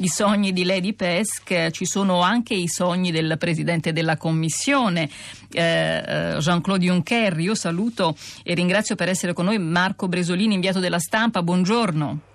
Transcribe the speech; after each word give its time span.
i 0.00 0.08
sogni 0.08 0.52
di 0.52 0.64
Lady 0.64 0.92
Pesk, 0.94 1.70
ci 1.70 1.84
sono 1.84 2.20
anche 2.20 2.54
i 2.54 2.68
sogni 2.68 3.10
del 3.10 3.36
Presidente 3.38 3.92
della 3.92 4.16
Commissione, 4.16 5.08
eh, 5.52 5.62
eh, 5.62 6.36
Jean-Claude 6.38 6.84
Juncker. 6.84 7.38
Io 7.38 7.54
saluto 7.54 8.16
e 8.42 8.54
ringrazio 8.54 8.94
per 8.94 9.08
essere 9.08 9.32
con 9.32 9.44
noi 9.44 9.58
Marco 9.58 10.08
Bresolini, 10.08 10.54
inviato 10.54 10.80
della 10.80 10.98
stampa. 10.98 11.42
Buongiorno. 11.42 12.29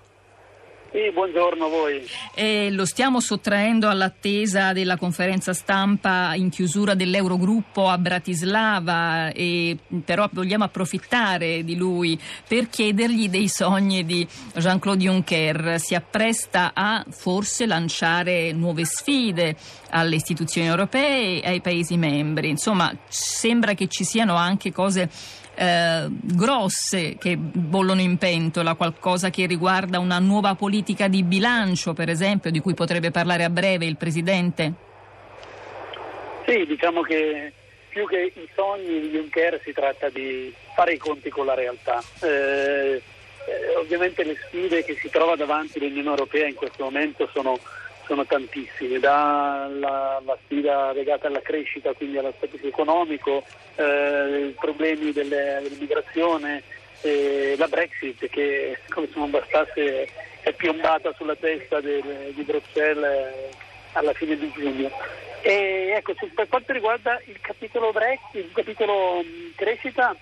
Sì, 0.92 1.10
buongiorno 1.12 1.66
a 1.66 1.68
voi. 1.68 2.06
E 2.34 2.70
lo 2.70 2.86
stiamo 2.86 3.20
sottraendo 3.20 3.88
all'attesa 3.88 4.72
della 4.72 4.96
conferenza 4.96 5.52
stampa 5.52 6.34
in 6.34 6.48
chiusura 6.48 6.94
dell'Eurogruppo 6.94 7.88
a 7.88 7.98
Bratislava, 7.98 9.30
e 9.32 9.76
però 10.04 10.28
vogliamo 10.32 10.64
approfittare 10.64 11.64
di 11.64 11.76
lui 11.76 12.18
per 12.46 12.68
chiedergli 12.68 13.28
dei 13.28 13.48
sogni 13.48 14.04
di 14.06 14.26
Jean-Claude 14.54 15.02
Juncker. 15.02 15.80
Si 15.80 15.94
appresta 15.94 16.70
a 16.72 17.04
forse 17.10 17.66
lanciare 17.66 18.52
nuove 18.52 18.84
sfide 18.84 19.56
alle 19.90 20.16
istituzioni 20.16 20.68
europee 20.68 21.42
e 21.42 21.48
ai 21.48 21.60
Paesi 21.60 21.96
membri. 21.96 22.48
Insomma, 22.48 22.96
sembra 23.08 23.74
che 23.74 23.88
ci 23.88 24.04
siano 24.04 24.36
anche 24.36 24.72
cose 24.72 25.10
eh, 25.56 26.06
grosse 26.10 27.16
che 27.18 27.36
bollono 27.36 28.00
in 28.00 28.18
pentola, 28.18 28.74
qualcosa 28.74 29.30
che 29.30 29.46
riguarda 29.46 29.98
una 29.98 30.18
nuova 30.18 30.54
politica 30.54 31.08
di 31.08 31.22
bilancio, 31.22 31.94
per 31.94 32.10
esempio, 32.10 32.50
di 32.50 32.60
cui 32.60 32.74
potrebbe 32.74 33.10
parlare 33.10 33.44
a 33.44 33.50
breve 33.50 33.86
il 33.86 33.96
Presidente? 33.96 34.72
Sì, 36.46 36.64
diciamo 36.66 37.00
che 37.02 37.52
più 37.88 38.06
che 38.06 38.32
i 38.34 38.48
sogni 38.54 39.00
di 39.00 39.08
Juncker 39.08 39.58
si 39.64 39.72
tratta 39.72 40.10
di 40.10 40.52
fare 40.74 40.92
i 40.92 40.98
conti 40.98 41.30
con 41.30 41.46
la 41.46 41.54
realtà. 41.54 42.02
Eh, 42.20 43.00
eh, 43.46 43.76
ovviamente 43.78 44.22
le 44.22 44.36
sfide 44.46 44.84
che 44.84 44.96
si 45.00 45.08
trova 45.08 45.36
davanti 45.36 45.78
l'Unione 45.78 46.10
Europea 46.10 46.46
in 46.46 46.54
questo 46.54 46.84
momento 46.84 47.28
sono 47.32 47.58
sono 48.06 48.24
tantissime, 48.24 48.98
dalla 48.98 50.20
sfida 50.44 50.92
legata 50.92 51.26
alla 51.26 51.42
crescita, 51.42 51.92
quindi 51.92 52.18
all'aspetto 52.18 52.58
economico, 52.66 53.44
eh, 53.74 54.46
i 54.48 54.54
problemi 54.58 55.12
dell'immigrazione, 55.12 56.62
eh, 57.02 57.54
la 57.58 57.68
Brexit 57.68 58.28
che 58.28 58.78
come 58.88 59.08
se 59.12 59.18
non 59.18 59.30
bastasse 59.30 60.08
è 60.40 60.52
piombata 60.52 61.12
sulla 61.16 61.34
testa 61.34 61.80
del, 61.80 62.32
di 62.32 62.42
Bruxelles 62.42 63.04
eh, 63.04 63.50
alla 63.92 64.12
fine 64.12 64.36
di 64.36 64.50
giugno. 64.54 64.90
E 65.42 65.92
ecco, 65.96 66.14
per 66.34 66.48
quanto 66.48 66.72
riguarda 66.72 67.20
il 67.26 67.40
capitolo 67.40 67.92
Brexit, 67.92 68.34
il 68.34 68.52
capitolo 68.52 69.22
mh, 69.22 69.54
crescita, 69.56 70.16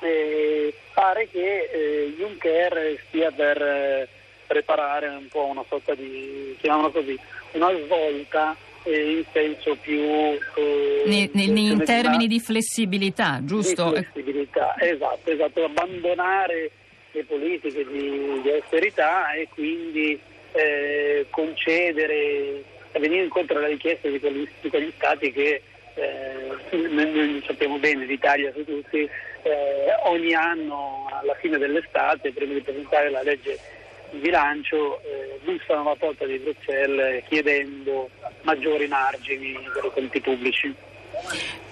eh, 0.00 0.74
pare 0.92 1.28
che 1.28 1.68
eh, 1.72 2.14
Juncker 2.16 2.98
stia 3.08 3.30
per 3.30 3.60
eh, 3.60 4.08
preparare 4.50 5.06
un 5.06 5.28
po' 5.28 5.44
una 5.44 5.64
sorta 5.68 5.94
di, 5.94 6.56
chiamiamola 6.58 6.90
così, 6.90 7.16
una 7.52 7.70
svolta 7.84 8.56
eh, 8.82 9.10
in 9.12 9.24
senso 9.32 9.76
più... 9.76 10.00
Eh, 10.00 11.04
ne, 11.06 11.30
ne, 11.32 11.60
in 11.60 11.84
termini 11.84 12.26
di 12.26 12.40
flessibilità, 12.40 13.38
giusto? 13.44 13.92
Di 13.92 14.02
flessibilità, 14.02 14.74
esatto, 14.80 15.30
esatto, 15.30 15.64
abbandonare 15.64 16.72
le 17.12 17.24
politiche 17.24 17.86
di, 17.86 18.40
di 18.42 18.50
austerità 18.50 19.32
e 19.34 19.46
quindi 19.54 20.18
eh, 20.50 21.26
concedere, 21.30 22.64
venire 22.98 23.22
incontro 23.22 23.56
alle 23.56 23.68
richieste 23.68 24.10
di 24.10 24.18
quegli, 24.18 24.48
di 24.62 24.68
quegli 24.68 24.92
stati 24.96 25.30
che 25.30 25.62
eh, 25.94 26.76
noi, 26.88 27.40
sappiamo 27.46 27.78
bene, 27.78 28.04
l'Italia 28.04 28.52
su 28.52 28.64
tutti, 28.64 28.98
eh, 28.98 29.94
ogni 30.06 30.34
anno 30.34 31.08
alla 31.22 31.34
fine 31.34 31.56
dell'estate, 31.56 32.32
prima 32.32 32.54
di 32.54 32.60
presentare 32.62 33.10
la 33.10 33.22
legge 33.22 33.78
bilancio 34.12 35.00
eh, 35.02 35.38
bussano 35.42 35.80
alla 35.80 35.96
porta 35.96 36.24
di 36.26 36.38
Bruxelles 36.38 37.24
chiedendo 37.28 38.08
maggiori 38.42 38.86
margini 38.88 39.52
per 39.72 39.84
i 39.84 39.90
conti 39.92 40.20
pubblici. 40.20 40.74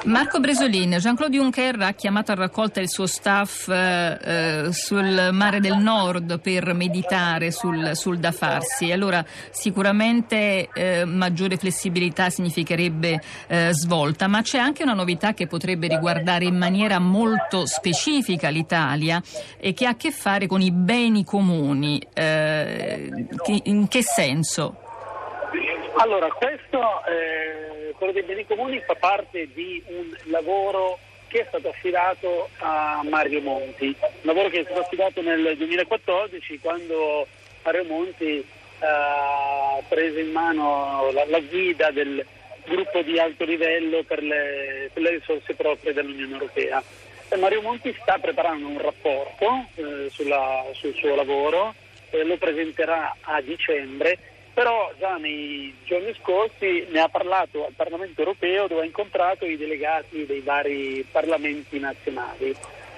Marco 0.05 0.39
Bresolin, 0.39 0.93
Jean-Claude 0.93 1.37
Juncker 1.37 1.81
ha 1.83 1.93
chiamato 1.93 2.31
a 2.31 2.37
raccolta 2.37 2.81
il 2.81 2.89
suo 2.89 3.07
staff 3.07 3.69
eh, 3.69 4.19
eh, 4.23 4.73
sul 4.73 5.31
mare 5.33 5.59
del 5.59 5.77
nord 5.77 6.39
per 6.41 6.73
meditare 6.73 7.51
sul, 7.51 7.97
sul 7.97 8.19
da 8.19 8.31
farsi. 8.31 8.93
Allora 8.93 9.25
sicuramente 9.51 10.69
eh, 10.73 11.05
maggiore 11.05 11.57
flessibilità 11.57 12.31
significherebbe 12.31 13.21
eh, 13.49 13.71
svolta, 13.73 14.29
ma 14.29 14.41
c'è 14.41 14.59
anche 14.59 14.85
una 14.85 14.95
novità 14.95 15.35
che 15.35 15.49
potrebbe 15.49 15.89
riguardare 15.89 16.45
in 16.45 16.57
maniera 16.57 17.01
molto 17.01 17.67
specifica 17.67 18.51
l'Italia 18.51 19.21
e 19.59 19.75
che 19.75 19.87
ha 19.87 19.91
a 19.91 19.97
che 19.97 20.13
fare 20.13 20.47
con 20.47 20.61
i 20.61 20.71
beni 20.71 21.25
comuni. 21.25 22.01
Eh, 22.15 23.27
in 23.65 23.89
che 23.89 24.03
senso? 24.05 24.88
Allora, 26.01 26.31
questo, 26.31 27.05
eh, 27.07 27.93
quello 27.97 28.13
dei 28.13 28.23
beni 28.23 28.47
comuni 28.47 28.81
fa 28.87 28.95
parte 28.95 29.49
di 29.53 29.83
un 29.89 30.17
lavoro 30.27 30.97
che 31.27 31.41
è 31.41 31.45
stato 31.49 31.71
affidato 31.71 32.49
a 32.59 33.01
Mario 33.03 33.41
Monti, 33.41 33.87
un 33.99 34.21
lavoro 34.21 34.49
che 34.49 34.61
è 34.61 34.65
stato 34.65 34.81
affidato 34.81 35.21
nel 35.23 35.57
2014 35.57 36.61
quando 36.61 37.27
Mario 37.65 37.85
Monti 37.85 38.47
ha 38.79 39.81
preso 39.89 40.21
in 40.21 40.31
mano 40.31 41.11
la, 41.11 41.25
la, 41.27 41.41
guida 41.41 41.91
del 41.91 42.25
gruppo 42.65 43.03
di 43.03 43.19
alto 43.19 43.45
livello 43.45 44.05
per 44.05 44.23
le, 44.23 44.91
per 44.93 45.03
le 45.03 45.11
risorse 45.11 45.55
proprie 45.55 45.93
dell'Unione 45.93 46.33
Europea. 46.33 46.81
E 47.29 47.37
Mario 47.37 47.61
Monti 47.61 47.93
sta 48.01 48.19
preparando 48.19 48.69
un 48.69 48.81
rapporto 48.81 49.67
eh, 49.75 50.09
sulla, 50.11 50.65
sul 50.75 50.95
suo 50.95 51.17
lavoro, 51.17 51.75
eh, 52.11 52.23
lo 52.23 52.37
presenterà 52.37 53.17
a 53.21 53.41
dicembre 53.41 54.37
però 54.59 54.91
già 54.99 55.17
nei 55.19 55.73
giorni 55.85 56.13
scorsi 56.21 56.85
ne 56.89 56.99
ha 56.99 57.09
parlato 57.09 57.65
al 57.65 57.75
Parlamento 57.77 58.23
europeo 58.23 58.67
dove 58.67 58.81
ha 58.81 58.85
incontrato 58.85 59.47
i 59.47 59.57
delegati 59.57 60.27
dei 60.27 60.41
vari 60.41 61.07
parlamenti 61.13 61.79
nazionali. 61.79 62.53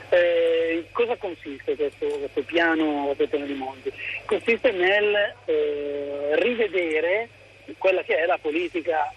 Eh, 0.09 0.87
cosa 0.91 1.16
consiste 1.16 1.76
questo, 1.76 2.06
questo 2.06 2.41
piano, 2.44 3.15
piano 3.15 3.44
di 3.44 3.53
Monti? 3.53 3.93
Consiste 4.25 4.70
nel 4.70 5.34
eh, 5.44 6.31
rivedere 6.37 7.28
quella 7.76 8.03
che 8.04 8.16
è 8.16 8.25
la 8.25 8.38
politica 8.41 9.12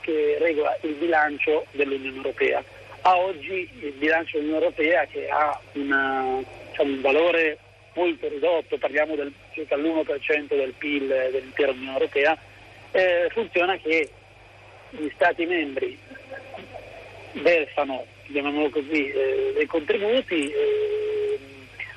che 0.00 0.36
regola 0.38 0.76
il 0.82 0.92
bilancio 0.96 1.64
dell'Unione 1.70 2.16
Europea. 2.16 2.62
A 3.00 3.16
oggi 3.16 3.66
il 3.80 3.92
bilancio 3.92 4.36
dell'Unione 4.36 4.64
Europea 4.66 5.06
che 5.06 5.30
ha 5.30 5.58
una, 5.72 6.42
diciamo, 6.68 6.92
un 6.92 7.00
valore 7.00 7.58
molto 7.94 8.28
ridotto, 8.28 8.78
parliamo 8.78 9.14
del 9.14 9.32
circa 9.52 9.76
l'1% 9.76 10.46
del 10.48 10.74
PIL 10.76 11.06
dell'intera 11.06 11.72
Unione 11.72 11.92
Europea, 11.92 12.38
eh, 12.92 13.28
funziona 13.30 13.76
che 13.76 14.08
gli 14.90 15.08
Stati 15.14 15.46
membri 15.46 15.98
versano, 17.32 18.04
chiamiamolo 18.26 18.70
così, 18.70 19.10
eh, 19.10 19.52
dei 19.54 19.66
contributi, 19.66 20.50
eh, 20.50 21.38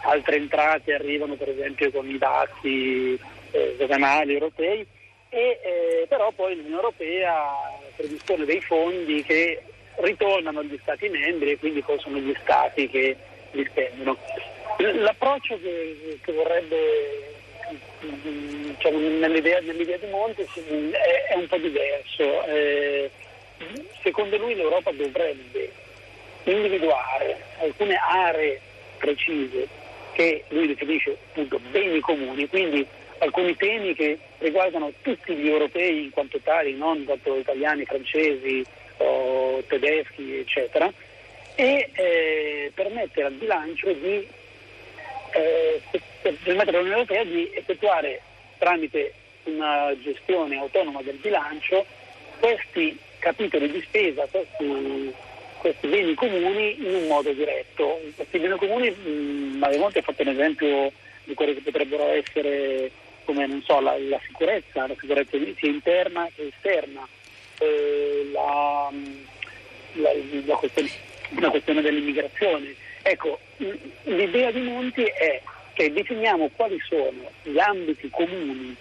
altre 0.03 0.35
entrate 0.35 0.93
arrivano 0.93 1.35
per 1.35 1.49
esempio 1.49 1.91
con 1.91 2.09
i 2.09 2.17
dazi 2.17 3.19
eh, 3.51 3.75
doganali 3.77 4.33
europei, 4.33 4.85
e, 5.29 5.59
eh, 5.63 6.05
però 6.07 6.31
poi 6.31 6.55
l'Unione 6.55 6.75
Europea 6.75 7.35
predispone 7.95 8.45
dei 8.45 8.61
fondi 8.61 9.23
che 9.23 9.63
ritornano 9.97 10.59
agli 10.59 10.77
Stati 10.81 11.09
membri 11.09 11.51
e 11.51 11.57
quindi 11.57 11.81
poi 11.81 11.99
sono 11.99 12.17
gli 12.17 12.35
Stati 12.41 12.87
che 12.87 13.15
li 13.51 13.65
spendono. 13.69 14.17
L'approccio 14.77 15.59
che, 15.61 16.19
che 16.21 16.31
vorrebbe 16.31 17.33
diciamo, 17.99 18.97
nell'idea, 18.97 19.59
nell'idea, 19.61 19.97
di 19.97 20.07
Monti 20.07 20.41
è, 20.41 21.31
è, 21.31 21.35
un 21.35 21.47
po' 21.47 21.57
diverso. 21.57 22.45
Eh, 22.45 23.09
secondo 24.01 24.37
lui 24.37 24.55
l'Europa 24.55 24.91
dovrebbe 24.91 25.71
individuare 26.43 27.41
alcune 27.59 27.95
aree 27.95 28.59
precise 28.97 29.67
che 30.13 30.43
lui 30.49 30.67
definisce 30.67 31.17
appunto 31.29 31.59
beni 31.71 31.99
comuni, 31.99 32.47
quindi 32.47 32.85
alcuni 33.19 33.55
temi 33.55 33.95
che 33.95 34.17
riguardano 34.39 34.91
tutti 35.01 35.33
gli 35.33 35.47
europei 35.47 36.03
in 36.03 36.09
quanto 36.11 36.39
tali, 36.43 36.75
non 36.75 36.97
in 36.97 37.33
italiani, 37.37 37.85
francesi 37.85 38.63
o 38.97 39.63
tedeschi, 39.67 40.39
eccetera, 40.39 40.91
e 41.55 41.89
eh, 41.93 42.71
permettere 42.73 43.27
al 43.27 43.33
bilancio 43.33 43.91
di 43.93 44.27
eh, 45.33 45.81
permettere 46.21 46.77
all'Unione 46.77 47.01
Europea 47.01 47.23
di 47.23 47.49
effettuare 47.53 48.21
tramite 48.57 49.13
una 49.43 49.93
gestione 50.01 50.57
autonoma 50.57 51.01
del 51.01 51.15
bilancio 51.15 51.85
questi 52.39 52.97
capitoli 53.19 53.71
di 53.71 53.81
spesa, 53.81 54.27
questi, 54.29 55.13
questi 55.57 55.87
beni 55.87 56.13
comuni 56.13 56.75
in 56.77 56.93
un 56.95 57.07
modo 57.07 57.31
diretto. 57.31 57.99
Questi 58.15 58.39
beni 58.39 58.57
comuni, 58.57 58.89
mh, 58.89 59.57
Mario 59.57 59.79
Monti 59.79 59.99
ha 59.99 60.01
fatto 60.01 60.21
un 60.21 60.27
esempio 60.29 60.91
di 61.23 61.33
quelli 61.33 61.53
che 61.55 61.61
potrebbero 61.61 62.05
essere 62.09 62.91
come 63.23 63.61
so, 63.65 63.79
la, 63.79 63.97
la, 63.97 64.19
sicurezza, 64.25 64.85
la 64.85 64.95
sicurezza 64.99 65.37
sia 65.57 65.69
interna 65.69 66.27
che 66.35 66.51
esterna, 66.53 67.07
eh, 67.59 68.29
la, 68.33 68.91
la, 69.93 70.55
questione, 70.55 70.89
la 71.39 71.49
questione 71.49 71.81
dell'immigrazione 71.81 72.75
Ecco, 73.03 73.37
l'idea 74.03 74.51
di 74.51 74.61
Monti 74.61 75.03
è 75.03 75.41
che 75.73 75.91
definiamo 75.91 76.49
quali 76.55 76.79
sono 76.87 77.29
gli 77.43 77.59
ambiti 77.59 78.09
comuni 78.09 78.75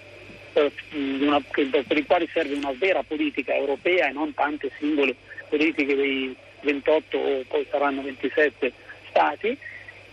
per, 0.53 0.73
una, 0.93 1.41
per 1.41 1.97
i 1.97 2.07
quali 2.07 2.29
serve 2.33 2.55
una 2.55 2.73
vera 2.79 3.03
politica 3.03 3.55
europea 3.55 4.09
e 4.09 4.13
non 4.13 4.33
tante 4.35 4.71
singole 4.79 5.17
politiche 5.49 5.97
dei 5.97 6.35
28 6.61 7.19
o 7.19 7.43
poi 7.49 7.67
saranno 7.71 8.03
27 8.03 8.73
stati 9.09 9.59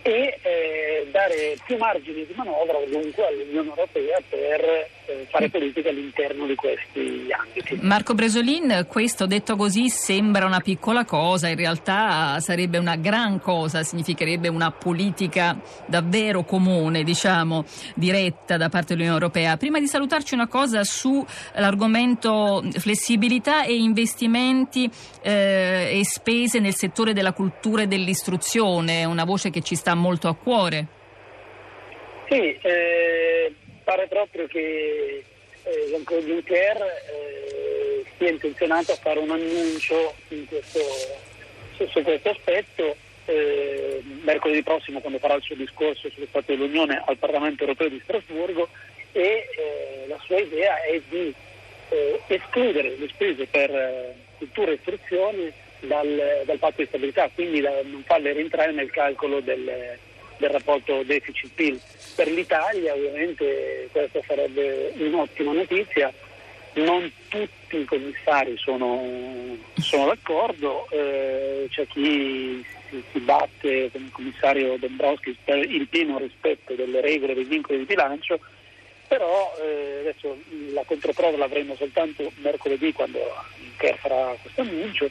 e 0.02 0.38
eh, 0.42 1.06
dare 1.10 1.56
più 1.64 1.76
margini 1.76 2.26
di 2.26 2.32
manovra 2.34 2.78
dunque 2.88 3.26
all'Unione 3.26 3.68
Europea 3.68 4.18
per 4.28 4.60
eh, 4.60 4.90
fare 5.28 5.50
politica 5.50 5.90
all'interno 5.90 6.46
di 6.46 6.54
questi 6.54 7.26
ambiti. 7.30 7.78
Marco 7.82 8.14
Bresolin, 8.14 8.86
questo 8.88 9.26
detto 9.26 9.56
così 9.56 9.90
sembra 9.90 10.46
una 10.46 10.60
piccola 10.60 11.04
cosa, 11.04 11.48
in 11.48 11.56
realtà 11.56 12.40
sarebbe 12.40 12.78
una 12.78 12.96
gran 12.96 13.40
cosa, 13.40 13.82
significherebbe 13.82 14.48
una 14.48 14.70
politica 14.70 15.60
davvero 15.86 16.44
comune, 16.44 17.02
diciamo, 17.02 17.66
diretta 17.94 18.56
da 18.56 18.70
parte 18.70 18.94
dell'Unione 18.94 19.18
Europea. 19.18 19.58
Prima 19.58 19.78
di 19.78 19.86
salutarci 19.86 20.32
una 20.32 20.48
cosa 20.48 20.82
sull'argomento 20.82 22.64
flessibilità 22.78 23.64
e 23.64 23.76
investimenti 23.76 24.90
eh, 25.22 25.98
e 25.98 26.04
spese 26.04 26.58
nel 26.58 26.74
settore 26.74 27.12
della 27.12 27.32
cultura 27.32 27.82
e 27.82 27.86
dell'istruzione, 27.86 29.04
una 29.04 29.24
voce 29.24 29.50
che 29.50 29.60
ci 29.60 29.74
sta 29.74 29.90
sta 29.90 29.94
molto 29.94 30.28
a 30.28 30.34
cuore. 30.34 30.86
Sì, 32.28 32.56
eh, 32.62 33.54
pare 33.90 34.06
proprio 34.06 34.46
che 34.46 35.24
eh, 35.64 35.86
Jean-Claude 35.88 36.26
Juncker 36.26 36.76
eh, 36.80 38.04
sia 38.16 38.30
intenzionato 38.30 38.92
a 38.92 38.94
fare 38.94 39.18
un 39.18 39.32
annuncio 39.32 40.14
questo, 40.46 40.78
su, 41.74 41.88
su, 41.88 42.02
questo 42.02 42.30
aspetto. 42.30 42.94
Eh, 43.24 44.00
mercoledì 44.22 44.62
prossimo 44.62 45.00
quando 45.00 45.18
farà 45.18 45.34
il 45.34 45.42
suo 45.42 45.56
discorso 45.56 46.08
sullo 46.10 46.26
Stato 46.28 46.52
dell'Unione 46.52 47.02
al 47.04 47.16
Parlamento 47.16 47.62
europeo 47.62 47.88
di 47.88 48.00
Strasburgo 48.04 48.68
e 49.10 49.48
eh, 49.56 50.06
la 50.06 50.18
sua 50.24 50.38
idea 50.38 50.82
è 50.84 51.00
di 51.08 51.34
eh, 51.88 52.20
escludere 52.28 52.94
le 52.96 53.08
spese 53.08 53.46
per 53.46 54.14
cultura 54.38 54.70
e 54.70 54.74
istruzione 54.74 55.52
dal, 55.80 56.42
dal 56.44 56.58
patto 56.58 56.82
di 56.82 56.86
stabilità, 56.86 57.28
quindi 57.34 57.60
da 57.60 57.72
non 57.82 58.04
farle 58.04 58.32
rientrare 58.34 58.70
nel 58.70 58.90
calcolo 58.90 59.40
del, 59.40 59.98
del 60.40 60.50
rapporto 60.50 61.02
deficit-PIL. 61.04 61.80
Per 62.16 62.28
l'Italia 62.28 62.94
ovviamente 62.94 63.88
questa 63.92 64.20
sarebbe 64.26 64.92
un'ottima 64.96 65.52
notizia, 65.52 66.12
non 66.74 67.10
tutti 67.28 67.76
i 67.76 67.84
commissari 67.84 68.56
sono, 68.56 69.56
sono 69.76 70.06
d'accordo, 70.06 70.88
eh, 70.90 71.66
c'è 71.70 71.86
chi 71.86 72.64
si, 72.88 73.18
batte 73.20 73.90
come 73.92 74.06
il 74.06 74.12
commissario 74.12 74.76
Dombrovskis 74.78 75.36
per 75.44 75.58
il 75.58 75.86
pieno 75.88 76.18
rispetto 76.18 76.74
delle 76.74 77.00
regole 77.00 77.34
dei 77.34 77.44
vincoli 77.44 77.78
di 77.78 77.84
bilancio, 77.84 78.40
però 79.06 79.54
eh, 79.60 79.98
adesso 80.00 80.36
la 80.72 80.82
controprova 80.84 81.36
l'avremo 81.36 81.74
soltanto 81.76 82.30
mercoledì 82.36 82.92
quando 82.92 83.18
Inter 83.60 83.96
farà 83.98 84.36
questo 84.40 84.62
annuncio 84.62 85.10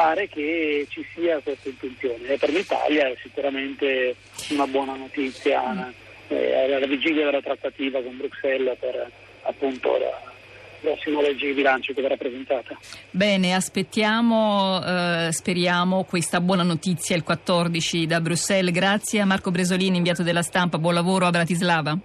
pare 0.00 0.28
che 0.28 0.86
ci 0.88 1.04
sia 1.14 1.40
questa 1.40 1.68
intenzione 1.68 2.26
e 2.28 2.38
per 2.38 2.48
l'Italia 2.48 3.06
è 3.08 3.16
sicuramente 3.20 4.16
una 4.48 4.66
buona 4.66 4.94
notizia 4.94 5.92
eh, 6.28 6.74
alla 6.74 6.86
vigilia 6.86 7.26
della 7.26 7.42
trattativa 7.42 8.00
con 8.00 8.16
Bruxelles 8.16 8.78
per 8.78 9.10
appunto 9.42 9.98
la 9.98 10.28
prossima 10.80 11.20
legge 11.20 11.48
di 11.48 11.52
bilancio 11.52 11.92
che 11.92 12.00
verrà 12.00 12.16
presentata. 12.16 12.78
Bene, 13.10 13.52
aspettiamo, 13.52 14.82
eh, 14.82 15.28
speriamo 15.32 16.04
questa 16.04 16.40
buona 16.40 16.62
notizia 16.62 17.14
il 17.14 17.22
14 17.22 18.06
da 18.06 18.22
Bruxelles. 18.22 18.72
Grazie 18.72 19.20
a 19.20 19.26
Marco 19.26 19.50
Bresolini, 19.50 19.98
inviato 19.98 20.22
della 20.22 20.40
stampa. 20.40 20.78
Buon 20.78 20.94
lavoro 20.94 21.26
a 21.26 21.30
Bratislava. 21.30 21.98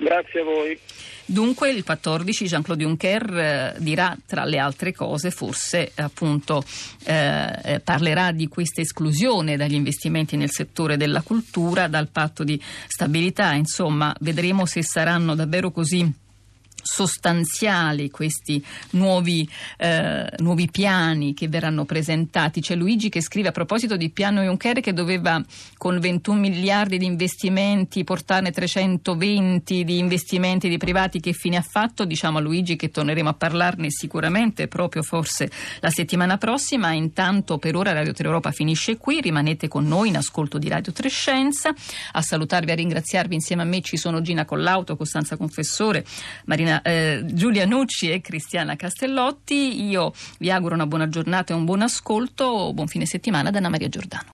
Grazie 0.00 0.40
a 0.40 0.44
voi. 0.44 0.78
Dunque 1.26 1.70
il 1.70 1.84
14 1.84 2.46
Jean-Claude 2.46 2.82
Juncker 2.82 3.36
eh, 3.36 3.74
dirà 3.78 4.16
tra 4.26 4.44
le 4.44 4.58
altre 4.58 4.92
cose, 4.92 5.30
forse 5.30 5.92
appunto 5.94 6.64
eh, 7.04 7.74
eh, 7.74 7.80
parlerà 7.80 8.32
di 8.32 8.48
questa 8.48 8.80
esclusione 8.80 9.56
dagli 9.56 9.74
investimenti 9.74 10.36
nel 10.36 10.50
settore 10.50 10.96
della 10.96 11.22
cultura 11.22 11.86
dal 11.86 12.08
patto 12.08 12.42
di 12.42 12.60
stabilità, 12.88 13.52
insomma 13.52 14.12
vedremo 14.20 14.66
se 14.66 14.82
saranno 14.82 15.36
davvero 15.36 15.70
così 15.70 16.12
sostanziali 16.82 18.10
questi 18.10 18.64
nuovi, 18.90 19.48
eh, 19.76 20.28
nuovi, 20.38 20.68
piani 20.70 21.34
che 21.34 21.48
verranno 21.48 21.84
presentati. 21.84 22.60
C'è 22.60 22.74
Luigi 22.74 23.08
che 23.08 23.20
scrive 23.20 23.48
a 23.48 23.52
proposito 23.52 23.96
di 23.96 24.10
piano 24.10 24.42
Juncker 24.42 24.80
che 24.80 24.92
doveva 24.92 25.42
con 25.76 25.98
21 25.98 26.38
miliardi 26.38 26.98
di 26.98 27.04
investimenti 27.04 28.04
portarne 28.04 28.50
320 28.50 29.84
di 29.84 29.98
investimenti 29.98 30.68
di 30.68 30.76
privati 30.76 31.20
che 31.20 31.32
fine 31.32 31.56
ha 31.56 31.62
fatto. 31.62 32.04
Diciamo 32.04 32.38
a 32.38 32.40
Luigi 32.40 32.76
che 32.76 32.90
torneremo 32.90 33.28
a 33.28 33.34
parlarne 33.34 33.90
sicuramente 33.90 34.68
proprio 34.68 35.02
forse 35.02 35.50
la 35.80 35.90
settimana 35.90 36.38
prossima. 36.38 36.92
Intanto 36.92 37.58
per 37.58 37.76
ora 37.76 37.92
Radio 37.92 38.12
3 38.12 38.26
Europa 38.26 38.50
finisce 38.50 38.96
qui, 38.96 39.20
rimanete 39.20 39.68
con 39.68 39.86
noi 39.86 40.08
in 40.08 40.16
ascolto 40.16 40.58
di 40.58 40.68
Radio 40.68 40.92
3 40.92 41.08
Scienza. 41.08 41.74
A 42.12 42.22
salutarvi 42.22 42.70
a 42.70 42.74
ringraziarvi 42.74 43.34
insieme 43.34 43.62
a 43.62 43.64
me 43.64 43.80
ci 43.80 43.96
sono 43.96 44.20
Gina 44.20 44.44
Collauto, 44.44 44.96
Costanza 44.96 45.36
Confessore, 45.36 46.04
Marina 46.44 46.69
eh, 46.82 47.22
Giulia 47.24 47.66
Nucci 47.66 48.10
e 48.10 48.20
Cristiana 48.20 48.76
Castellotti. 48.76 49.84
Io 49.88 50.12
vi 50.38 50.50
auguro 50.50 50.74
una 50.74 50.86
buona 50.86 51.08
giornata 51.08 51.52
e 51.52 51.56
un 51.56 51.64
buon 51.64 51.82
ascolto. 51.82 52.72
Buon 52.72 52.86
fine 52.86 53.06
settimana 53.06 53.50
da 53.50 53.58
Anna 53.58 53.68
Maria 53.68 53.88
Giordano. 53.88 54.24